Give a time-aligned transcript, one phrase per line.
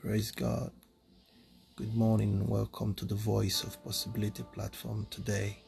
[0.00, 0.70] Praise God.
[1.74, 5.58] Good morning and welcome to the Voice of Possibility platform today.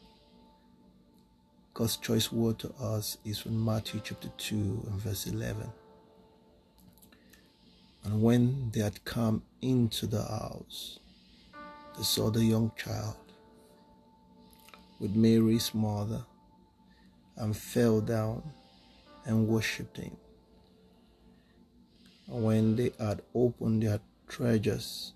[1.73, 4.55] God's choice word to us is from Matthew chapter 2
[4.87, 5.69] and verse 11.
[8.05, 10.99] And when they had come into the house,
[11.97, 13.17] they saw the young child
[15.01, 16.23] with Mary's mother
[17.35, 18.41] and fell down
[19.25, 20.15] and worshipped him.
[22.27, 23.99] And when they had opened their
[24.31, 25.11] treasures,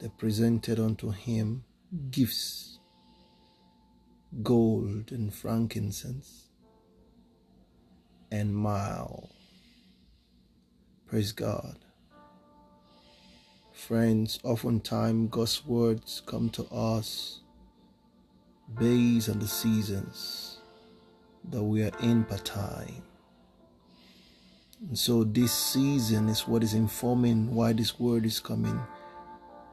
[0.00, 1.64] they presented unto him
[2.10, 2.78] gifts
[4.42, 6.50] gold and frankincense
[8.30, 9.26] and myrrh.
[11.06, 11.78] Praise God.
[13.72, 17.40] Friends, oftentimes God's words come to us
[18.78, 20.58] based on the seasons
[21.48, 23.09] that we are in per time.
[24.88, 28.80] And so this season is what is informing why this word is coming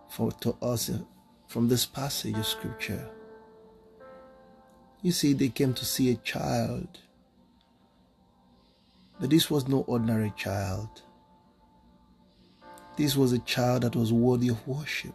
[0.10, 0.99] for to us uh,
[1.48, 3.10] from this passage of scripture.
[5.02, 6.99] You see, they came to see a child,
[9.20, 10.90] but this was no ordinary child.
[12.98, 15.14] This was a child that was worthy of worship.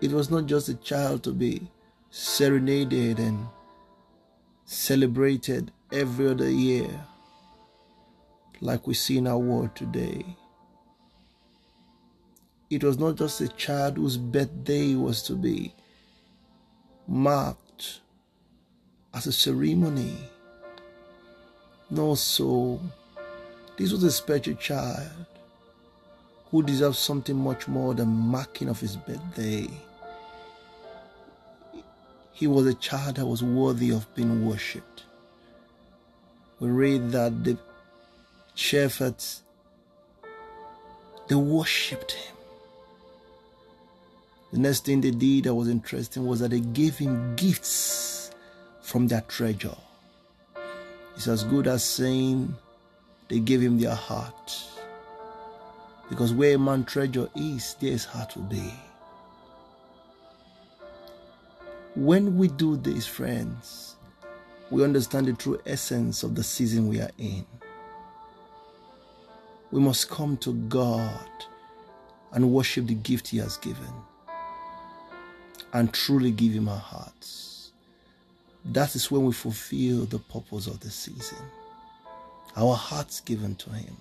[0.00, 1.68] It was not just a child to be
[2.10, 3.46] serenaded and
[4.64, 7.06] celebrated every other year
[8.60, 10.24] like we see in our world today.
[12.70, 15.72] It was not just a child whose birthday was to be
[17.06, 18.00] marked
[19.14, 20.16] as a ceremony.
[21.90, 22.80] No, so
[23.78, 25.26] this was a special child
[26.50, 29.68] who deserved something much more than marking of his birthday.
[32.32, 35.04] He was a child that was worthy of being worshipped.
[36.60, 37.58] We read that the
[38.58, 39.42] shepherds
[41.28, 42.34] they worshipped him.
[44.52, 48.32] The next thing they did that was interesting was that they gave him gifts
[48.80, 49.76] from their treasure.
[51.14, 52.52] It's as good as saying
[53.28, 54.64] they gave him their heart.
[56.08, 58.72] Because where a man treasure is, there his heart will be.
[61.94, 63.96] When we do this, friends,
[64.70, 67.44] we understand the true essence of the season we are in.
[69.70, 71.28] We must come to God
[72.32, 73.92] and worship the gift He has given
[75.72, 77.72] and truly give Him our hearts.
[78.64, 81.44] That is when we fulfill the purpose of the season.
[82.56, 83.96] Our hearts given to Him.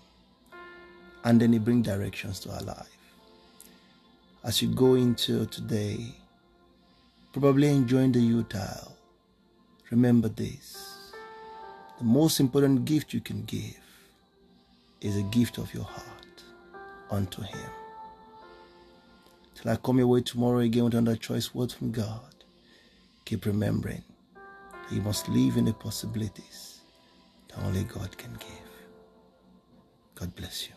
[1.24, 2.98] And then He brings directions to our life.
[4.44, 6.16] As you go into today,
[7.34, 8.88] probably enjoying the Yuletide,
[9.92, 11.12] remember this.
[11.98, 13.87] The most important gift you can give
[15.02, 16.44] is a gift of your heart
[17.12, 17.70] unto Him.
[19.56, 22.36] Till I come your way tomorrow again with another choice word from God,
[23.26, 24.04] keep remembering
[24.36, 26.82] that you must live in the possibilities
[27.50, 28.50] that only God can give.
[30.16, 30.77] God bless you.